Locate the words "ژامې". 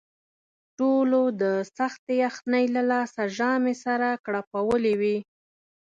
3.37-3.75